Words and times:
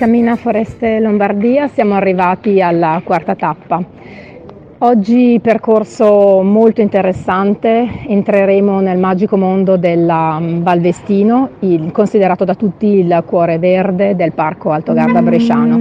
Cammina 0.00 0.34
Foreste 0.34 0.98
Lombardia, 0.98 1.68
siamo 1.68 1.92
arrivati 1.92 2.62
alla 2.62 3.02
quarta 3.04 3.34
tappa. 3.34 3.84
Oggi 4.78 5.38
percorso 5.42 6.40
molto 6.40 6.80
interessante, 6.80 7.86
entreremo 8.06 8.80
nel 8.80 8.96
magico 8.96 9.36
mondo 9.36 9.76
della 9.76 10.40
Valvestino, 10.40 11.50
il, 11.58 11.92
considerato 11.92 12.46
da 12.46 12.54
tutti 12.54 12.86
il 12.86 13.22
cuore 13.26 13.58
verde 13.58 14.16
del 14.16 14.32
Parco 14.32 14.70
Alto 14.70 14.94
Garda 14.94 15.20
Bresciano. 15.20 15.78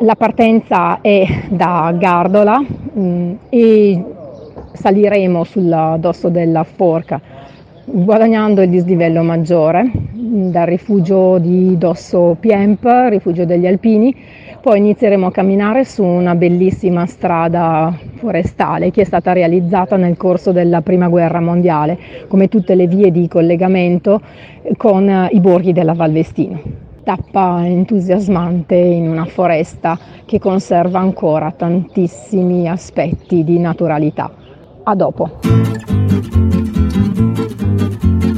La 0.00 0.14
partenza 0.14 1.00
è 1.00 1.24
da 1.48 1.94
Gardola 1.96 2.58
mh, 2.58 3.32
e 3.48 4.04
saliremo 4.74 5.42
sul 5.44 5.96
dosso 5.98 6.28
della 6.28 6.64
forca 6.64 7.18
guadagnando 7.92 8.62
il 8.62 8.70
dislivello 8.70 9.22
maggiore 9.22 9.90
dal 10.32 10.66
rifugio 10.66 11.38
di 11.38 11.76
Dosso 11.76 12.36
Piemp, 12.38 12.84
rifugio 13.08 13.44
degli 13.44 13.66
Alpini, 13.66 14.14
poi 14.60 14.78
inizieremo 14.78 15.26
a 15.26 15.32
camminare 15.32 15.84
su 15.84 16.04
una 16.04 16.36
bellissima 16.36 17.04
strada 17.06 17.92
forestale 18.14 18.92
che 18.92 19.00
è 19.00 19.04
stata 19.04 19.32
realizzata 19.32 19.96
nel 19.96 20.16
corso 20.16 20.52
della 20.52 20.82
Prima 20.82 21.08
Guerra 21.08 21.40
Mondiale, 21.40 21.98
come 22.28 22.46
tutte 22.46 22.76
le 22.76 22.86
vie 22.86 23.10
di 23.10 23.26
collegamento 23.26 24.20
con 24.76 25.28
i 25.32 25.40
borghi 25.40 25.72
della 25.72 25.94
Valvestino. 25.94 26.60
Tappa 27.02 27.66
entusiasmante 27.66 28.76
in 28.76 29.08
una 29.08 29.24
foresta 29.24 29.98
che 30.26 30.38
conserva 30.38 31.00
ancora 31.00 31.50
tantissimi 31.50 32.68
aspetti 32.68 33.42
di 33.42 33.58
naturalità. 33.58 34.30
A 34.84 34.94
dopo. 34.94 35.38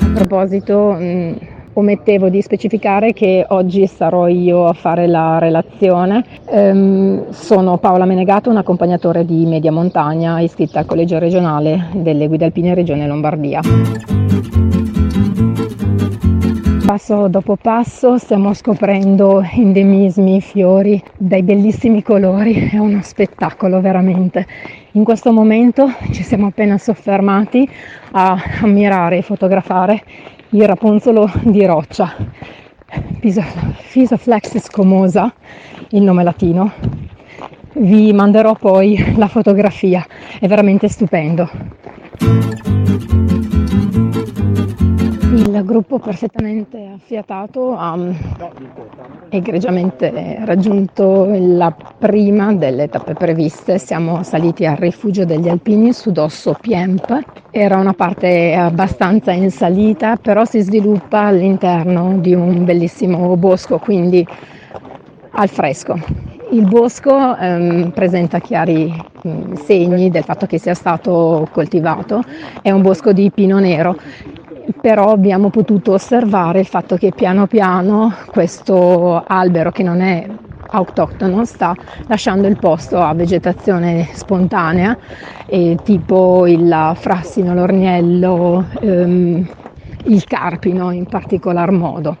A 0.00 0.12
proposito, 0.14 0.96
mh, 0.98 1.54
omettevo 1.78 2.30
di 2.30 2.40
specificare 2.40 3.12
che 3.12 3.44
oggi 3.48 3.86
sarò 3.86 4.28
io 4.28 4.66
a 4.66 4.72
fare 4.72 5.06
la 5.06 5.38
relazione. 5.38 6.24
Ehm, 6.48 7.30
sono 7.30 7.76
Paola 7.76 8.06
Menegato, 8.06 8.48
un 8.48 8.56
accompagnatore 8.56 9.26
di 9.26 9.44
media 9.44 9.72
montagna 9.72 10.40
iscritta 10.40 10.78
al 10.78 10.86
Collegio 10.86 11.18
regionale 11.18 11.88
delle 11.92 12.28
Guide 12.28 12.46
Alpine 12.46 12.74
Regione 12.74 13.06
Lombardia. 13.06 13.60
Passo 16.86 17.26
dopo 17.28 17.56
passo 17.56 18.16
stiamo 18.16 18.54
scoprendo 18.54 19.42
endemismi, 19.42 20.40
fiori 20.40 21.02
dai 21.18 21.42
bellissimi 21.42 22.02
colori, 22.02 22.70
è 22.70 22.78
uno 22.78 23.00
spettacolo 23.02 23.80
veramente. 23.80 24.46
In 24.92 25.04
questo 25.04 25.32
momento 25.32 25.90
ci 26.12 26.22
siamo 26.22 26.46
appena 26.46 26.78
soffermati 26.78 27.68
a 28.12 28.40
ammirare 28.62 29.18
e 29.18 29.22
fotografare 29.22 30.02
il 30.50 30.66
rapunzolo 30.66 31.30
di 31.42 31.64
roccia, 31.64 32.14
Physophlaxis 33.20 34.64
scomosa, 34.64 35.32
il 35.90 36.02
nome 36.02 36.22
latino. 36.22 36.72
Vi 37.72 38.12
manderò 38.12 38.54
poi 38.54 39.14
la 39.16 39.28
fotografia, 39.28 40.06
è 40.40 40.46
veramente 40.46 40.88
stupendo. 40.88 41.50
Il 45.46 45.62
gruppo 45.64 46.00
perfettamente 46.00 46.90
affiatato 46.92 47.76
ha 47.76 47.96
egregiamente 49.28 50.40
raggiunto 50.44 51.28
la 51.30 51.72
prima 51.98 52.52
delle 52.52 52.88
tappe 52.88 53.14
previste. 53.14 53.78
Siamo 53.78 54.24
saliti 54.24 54.66
al 54.66 54.76
rifugio 54.76 55.24
degli 55.24 55.48
alpini 55.48 55.92
su 55.92 56.10
Dosso 56.10 56.54
Piemp. 56.60 57.20
Era 57.52 57.76
una 57.76 57.92
parte 57.92 58.54
abbastanza 58.54 59.30
in 59.30 59.52
salita, 59.52 60.16
però 60.16 60.44
si 60.44 60.60
sviluppa 60.62 61.26
all'interno 61.26 62.18
di 62.18 62.34
un 62.34 62.64
bellissimo 62.64 63.36
bosco, 63.36 63.78
quindi 63.78 64.26
al 65.30 65.48
fresco. 65.48 65.96
Il 66.50 66.66
bosco 66.66 67.36
ehm, 67.36 67.90
presenta 67.90 68.40
chiari 68.40 68.92
mh, 69.22 69.54
segni 69.54 70.10
del 70.10 70.24
fatto 70.24 70.46
che 70.46 70.58
sia 70.58 70.74
stato 70.74 71.46
coltivato, 71.52 72.24
è 72.62 72.72
un 72.72 72.82
bosco 72.82 73.12
di 73.12 73.30
pino 73.32 73.60
nero 73.60 73.96
però 74.80 75.10
abbiamo 75.10 75.50
potuto 75.50 75.92
osservare 75.92 76.60
il 76.60 76.66
fatto 76.66 76.96
che 76.96 77.12
piano 77.12 77.46
piano 77.46 78.14
questo 78.30 79.22
albero 79.26 79.70
che 79.70 79.82
non 79.82 80.00
è 80.00 80.28
autoctono 80.68 81.44
sta 81.44 81.74
lasciando 82.06 82.48
il 82.48 82.58
posto 82.58 83.00
a 83.00 83.14
vegetazione 83.14 84.08
spontanea 84.12 84.96
eh, 85.46 85.78
tipo 85.82 86.46
il 86.46 86.92
frassino, 86.96 87.54
l'orniello, 87.54 88.66
ehm, 88.80 89.46
il 90.06 90.24
carpino 90.24 90.90
in 90.90 91.06
particolar 91.06 91.70
modo, 91.70 92.16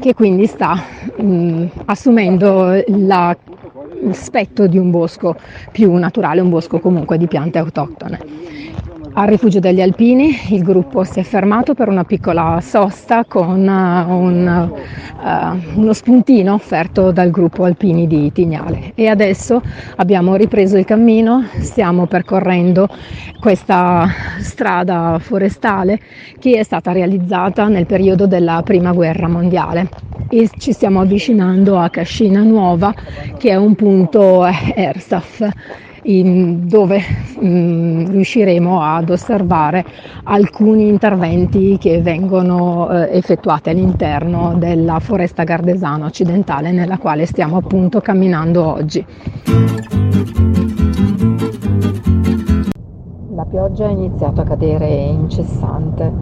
che 0.00 0.14
quindi 0.14 0.46
sta 0.46 0.78
mh, 1.16 1.66
assumendo 1.86 2.82
la, 2.88 3.36
l'aspetto 4.02 4.66
di 4.66 4.78
un 4.78 4.90
bosco 4.90 5.36
più 5.70 5.92
naturale, 5.94 6.40
un 6.40 6.50
bosco 6.50 6.78
comunque 6.78 7.18
di 7.18 7.26
piante 7.26 7.58
autoctone. 7.58 8.69
Al 9.20 9.26
rifugio 9.26 9.58
degli 9.58 9.82
Alpini 9.82 10.34
il 10.48 10.62
gruppo 10.62 11.04
si 11.04 11.20
è 11.20 11.22
fermato 11.22 11.74
per 11.74 11.88
una 11.88 12.04
piccola 12.04 12.58
sosta 12.62 13.26
con 13.26 13.68
uh, 13.68 14.10
un, 14.10 14.72
uh, 15.22 15.78
uno 15.78 15.92
spuntino 15.92 16.54
offerto 16.54 17.12
dal 17.12 17.30
gruppo 17.30 17.64
Alpini 17.64 18.06
di 18.06 18.32
Tignale. 18.32 18.92
E 18.94 19.08
adesso 19.08 19.60
abbiamo 19.96 20.36
ripreso 20.36 20.78
il 20.78 20.86
cammino, 20.86 21.44
stiamo 21.58 22.06
percorrendo 22.06 22.88
questa 23.38 24.08
strada 24.38 25.18
forestale 25.20 26.00
che 26.38 26.58
è 26.58 26.62
stata 26.62 26.90
realizzata 26.90 27.68
nel 27.68 27.84
periodo 27.84 28.26
della 28.26 28.62
Prima 28.64 28.92
Guerra 28.92 29.28
Mondiale. 29.28 29.90
E 30.30 30.48
ci 30.56 30.72
stiamo 30.72 30.98
avvicinando 30.98 31.78
a 31.78 31.90
Cascina 31.90 32.40
Nuova 32.40 32.94
che 33.36 33.50
è 33.50 33.56
un 33.56 33.74
punto 33.74 34.46
ERSAF 34.46 35.48
in, 36.04 36.66
dove 36.66 37.00
mh, 37.38 37.46
mm, 37.46 38.06
riusciremo 38.06 38.82
ad 38.82 39.10
osservare 39.10 39.84
alcuni 40.24 40.88
interventi 40.88 41.76
che 41.78 42.00
vengono 42.00 42.88
eh, 42.90 43.16
effettuati 43.16 43.70
all'interno 43.70 44.54
della 44.56 44.98
foresta 45.00 45.44
gardesana 45.44 46.06
occidentale 46.06 46.72
nella 46.72 46.98
quale 46.98 47.26
stiamo 47.26 47.56
appunto 47.56 48.00
camminando 48.00 48.64
oggi. 48.66 49.04
La 53.34 53.44
pioggia 53.44 53.86
è 53.86 53.90
iniziata 53.90 54.42
a 54.42 54.44
cadere 54.44 54.88
incessante. 54.88 56.12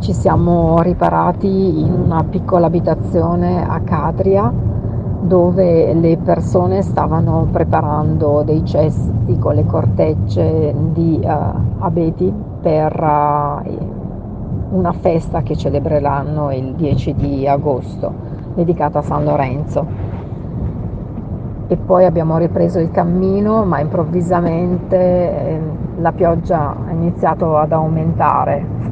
Ci 0.00 0.12
siamo 0.12 0.82
riparati 0.82 1.46
in 1.46 1.92
una 1.92 2.24
piccola 2.24 2.66
abitazione 2.66 3.66
a 3.66 3.80
Cadria 3.80 4.73
dove 5.24 5.94
le 5.94 6.18
persone 6.18 6.82
stavano 6.82 7.48
preparando 7.50 8.42
dei 8.44 8.62
cesti 8.62 9.38
con 9.38 9.54
le 9.54 9.64
cortecce 9.64 10.74
di 10.92 11.18
uh, 11.22 11.82
abeti 11.82 12.30
per 12.60 12.92
uh, 13.00 14.76
una 14.76 14.92
festa 14.92 15.40
che 15.40 15.56
celebreranno 15.56 16.52
il 16.52 16.74
10 16.74 17.14
di 17.14 17.48
agosto, 17.48 18.12
dedicata 18.54 18.98
a 18.98 19.02
San 19.02 19.24
Lorenzo. 19.24 19.86
E 21.68 21.76
poi 21.76 22.04
abbiamo 22.04 22.36
ripreso 22.36 22.78
il 22.78 22.90
cammino, 22.90 23.64
ma 23.64 23.80
improvvisamente 23.80 24.96
eh, 24.96 25.60
la 26.00 26.12
pioggia 26.12 26.76
ha 26.86 26.90
iniziato 26.90 27.56
ad 27.56 27.72
aumentare. 27.72 28.82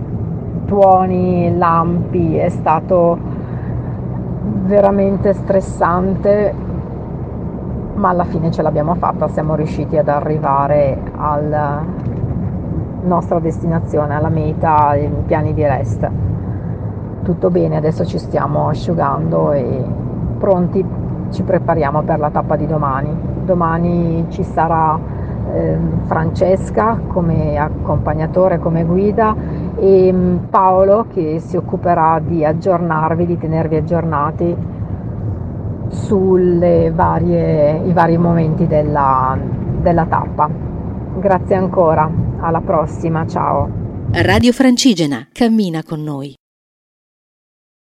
Tuoni, 0.64 1.54
lampi, 1.58 2.36
è 2.36 2.48
stato 2.48 3.31
veramente 4.42 5.32
stressante, 5.32 6.54
ma 7.94 8.08
alla 8.08 8.24
fine 8.24 8.50
ce 8.50 8.62
l'abbiamo 8.62 8.94
fatta, 8.94 9.28
siamo 9.28 9.54
riusciti 9.54 9.96
ad 9.96 10.08
arrivare 10.08 11.00
alla 11.16 11.84
nostra 13.02 13.38
destinazione, 13.38 14.14
alla 14.14 14.28
meta, 14.28 14.96
in 14.96 15.24
piani 15.26 15.54
di 15.54 15.62
rest. 15.62 16.08
Tutto 17.22 17.50
bene, 17.50 17.76
adesso 17.76 18.04
ci 18.04 18.18
stiamo 18.18 18.68
asciugando 18.68 19.52
e 19.52 19.84
pronti, 20.38 20.84
ci 21.30 21.42
prepariamo 21.42 22.02
per 22.02 22.18
la 22.18 22.30
tappa 22.30 22.56
di 22.56 22.66
domani. 22.66 23.14
Domani 23.44 24.26
ci 24.28 24.42
sarà 24.42 24.98
eh, 25.52 25.76
Francesca 26.04 26.98
come 27.06 27.56
accompagnatore, 27.58 28.58
come 28.58 28.84
guida 28.84 29.34
e 29.76 30.12
mm, 30.12 30.36
Paolo 30.50 31.06
che 31.12 31.40
si 31.40 31.56
occuperà 31.56 32.20
di 32.24 32.44
aggiornarvi, 32.44 33.26
di 33.26 33.38
tenervi 33.38 33.76
aggiornati 33.76 34.56
sui 35.88 36.90
vari 36.90 38.16
momenti 38.16 38.66
della, 38.66 39.38
della 39.80 40.06
tappa. 40.06 40.48
Grazie 41.19 41.56
ancora, 41.56 42.10
alla 42.40 42.60
prossima, 42.60 43.26
ciao. 43.26 43.69
Radio 44.12 44.52
Francigena, 44.52 45.28
cammina 45.32 45.82
con 45.82 46.02
noi. 46.02 46.34